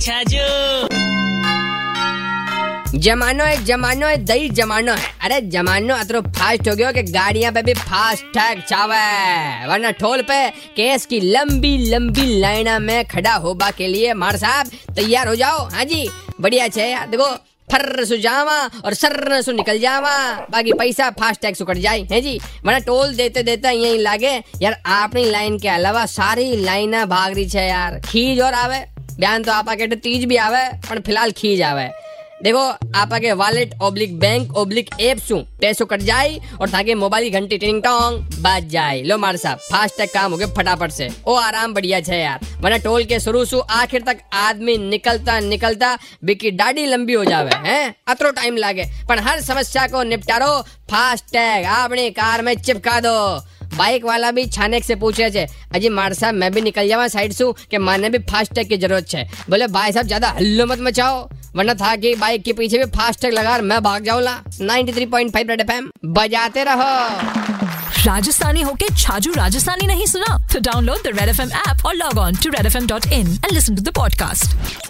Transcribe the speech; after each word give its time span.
अच्छा 0.00 0.88
जमानो 2.94 3.44
है 3.44 3.64
जमानो 3.64 4.06
है, 4.06 4.16
दही 4.16 4.48
जमानो 4.48 4.92
है। 4.92 5.08
अरे 5.22 5.40
जमानो 5.40 5.94
अतरो 5.94 6.20
फास्ट 6.20 6.68
हो 6.68 6.74
गया 6.76 6.92
कि 6.92 7.02
गाड़ियाँ 7.02 7.52
पे 7.52 7.62
भी 7.62 7.74
फास्ट 7.74 8.24
टैग 8.24 8.60
चावे। 8.60 9.66
वरना 9.66 9.90
टोल 9.90 10.22
पे 10.22 10.38
केस 10.76 11.06
की 11.06 11.20
लंबी 11.20 11.76
लंबी 11.90 12.40
लाइना 12.40 12.78
में 12.78 13.04
खड़ा 13.04 13.34
होबा 13.34 13.70
के 13.70 13.86
लिए 13.86 14.14
मार 14.14 14.36
साहब, 14.36 14.70
तैयार 14.96 15.28
हो 15.28 15.34
जाओ। 15.34 15.68
हाँ 15.68 15.84
जी, 15.84 16.08
बढ़िया 16.40 16.68
छे 16.68 16.94
देखो 17.06 17.30
फर्र 17.72 18.04
सु 18.04 18.16
जावा 18.16 18.58
और 18.84 18.94
सर्र 18.94 19.40
सु 19.42 19.52
निकल 19.52 19.78
जावा। 19.78 20.16
बाकी 20.50 20.72
पैसा 20.72 21.10
फास्ट 21.10 21.40
टैग 21.40 21.56
कट 21.62 21.78
जाए। 21.78 22.00
है 22.12 22.20
जी, 22.20 22.38
वरना 22.64 22.78
टोल 22.78 23.14
देते 23.14 23.42
देते 23.42 23.68
यही 23.68 23.98
लागे। 23.98 24.32
यार 24.62 24.72
अपनी 25.02 25.24
लाइन 25.30 25.58
के 25.58 25.68
अलावा 25.68 26.06
सारी 26.06 26.56
लाइना 26.56 27.04
भाग 27.06 27.34
रही 27.34 27.48
छे 27.48 27.66
यार। 27.68 28.00
खीज 28.08 28.40
और 28.40 28.54
आवे। 28.54 28.84
बयान 29.20 29.42
तो 29.42 29.52
आपा 29.52 29.74
कहते 29.74 29.96
तीज 29.98 30.24
भी 30.24 30.36
आवे 30.38 30.68
पर 30.88 31.00
फ़िलहाल 31.00 31.32
खीज 31.32 31.62
आवे। 31.62 31.88
देखो, 32.42 32.60
आपा 32.96 33.18
के 33.18 33.32
wallet 33.32 33.72
oblique 33.82 34.18
bank 34.18 34.56
oblique 34.56 34.88
app 35.00 35.18
सु 35.18 35.36
पैसो 35.60 35.84
कट 35.86 36.00
जाए 36.00 36.38
और 36.60 36.68
ताकि 36.68 36.94
मोबाइल 36.94 37.24
की 37.24 37.30
घंटी 37.30 37.58
टिंग 37.58 37.82
टोंग 37.82 38.40
बाज 38.42 38.68
जाए 38.68 39.02
लो 39.02 39.18
मार 39.18 39.36
साहब 39.36 39.58
फास्ट 39.72 39.96
टैग 39.98 40.08
काम 40.14 40.32
हो 40.32 40.38
गए 40.38 40.46
फटाफट 40.56 40.90
से। 40.90 41.08
ओ, 41.26 41.34
आराम 41.34 41.74
बढ़िया 41.74 42.00
छे 42.00 42.16
यार। 42.16 42.46
वरना 42.60 42.76
टोल 42.78 43.04
के 43.04 43.20
शुरू 43.20 43.44
सु 43.44 43.58
आखिर 43.72 44.02
तक 44.02 44.22
आदमी 44.32 44.78
निकलता 44.78 45.38
निकलता 45.40 45.96
बिकी 46.24 46.50
डाडी 46.52 46.86
लंबी 46.86 47.12
हो 47.12 47.24
जावे, 47.24 47.50
हैं? 47.66 47.94
अतरो 48.08 48.30
टाइम 48.30 48.56
लागे। 48.56 48.90
पर 49.08 49.18
हर 49.18 49.40
समस्या 49.42 49.86
को 49.86 50.02
निपटारो 50.02 50.60
फास्ट 50.90 51.24
टैग 51.32 51.66
अपनी 51.74 52.10
कार 52.10 52.42
में 52.42 52.54
चिपका 52.54 53.00
दो। 53.00 53.18
बाइक 53.76 54.04
वाला 54.04 54.30
भी 54.30 54.44
छाने 54.46 54.80
से 54.80 54.94
पूछ 54.96 55.20
रहे 55.20 55.30
थे 55.30 55.46
अजी 55.74 55.88
मार 55.88 56.14
साहब, 56.14 56.34
मैं 56.34 56.52
भी 56.52 56.60
निकल 56.60 56.88
जावा 56.88 57.08
साइड 57.08 57.32
से 57.32 57.44
कि 57.70 57.78
माने 57.78 58.08
भी 58.10 58.18
फास्ट 58.30 58.54
टैग 58.54 58.68
की 58.68 58.76
ज़रूरत 58.76 59.14
है 59.14 59.28
बोले, 59.50 59.66
भाई 59.68 59.92
साहब, 59.92 60.06
ज़्यादा 60.06 60.28
हल्लो 60.30 60.66
मत 60.66 60.78
मचाओ, 60.80 61.28
वरना 61.56 61.74
था 61.74 61.94
कि 61.96 62.14
बाइक 62.16 62.42
के 62.44 62.52
पीछे 62.52 62.78
भी 62.78 62.84
फास्ट 62.96 63.20
टैग 63.22 63.32
लगा 63.34 63.58
मैं 63.60 63.82
भाग 63.82 64.04
जाऊँगा 64.04 64.42
93.5 64.60 65.48
रेड 65.50 65.60
एफएम, 65.60 65.90
बजाते 66.06 66.64
रहो। 66.64 66.90
राजस्थानी 68.06 68.62
होके 68.62 68.86
छाजू 68.96 69.32
राजस्थानी 69.32 69.86
नहीं 69.86 70.06
सुना? 70.06 70.38
तो 70.52 70.60
download 70.60 71.02
the 71.04 71.16
Red 71.18 71.28
F 71.28 71.40
M 71.42 71.50
app 71.68 71.86
और 71.86 71.94
log 71.94 72.18
on 72.18 72.36
to 72.36 72.50
Red 72.50 72.66
F 72.66 72.76
M 72.76 72.86
dot 72.86 73.12
in 73.12 73.26
and 73.26 73.52
listen 73.52 73.76
to 73.76 73.82
the 73.82 73.94
podcast 73.96 74.89